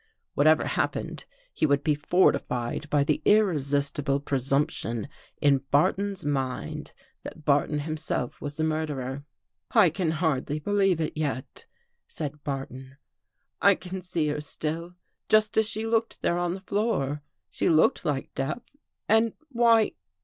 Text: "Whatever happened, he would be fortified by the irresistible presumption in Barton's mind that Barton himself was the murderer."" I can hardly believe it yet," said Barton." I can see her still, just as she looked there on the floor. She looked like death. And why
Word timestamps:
"Whatever 0.33 0.65
happened, 0.65 1.25
he 1.53 1.67
would 1.67 1.83
be 1.83 1.93
fortified 1.93 2.89
by 2.89 3.03
the 3.03 3.21
irresistible 3.23 4.19
presumption 4.19 5.07
in 5.39 5.59
Barton's 5.69 6.25
mind 6.25 6.91
that 7.21 7.45
Barton 7.45 7.77
himself 7.77 8.41
was 8.41 8.57
the 8.57 8.63
murderer."" 8.63 9.23
I 9.73 9.91
can 9.91 10.09
hardly 10.09 10.57
believe 10.57 10.99
it 10.99 11.15
yet," 11.15 11.67
said 12.07 12.43
Barton." 12.43 12.97
I 13.61 13.75
can 13.75 14.01
see 14.01 14.29
her 14.29 14.41
still, 14.41 14.95
just 15.29 15.55
as 15.55 15.69
she 15.69 15.85
looked 15.85 16.23
there 16.23 16.39
on 16.39 16.53
the 16.53 16.61
floor. 16.61 17.21
She 17.51 17.69
looked 17.69 18.03
like 18.03 18.33
death. 18.33 18.63
And 19.07 19.33
why 19.49 19.91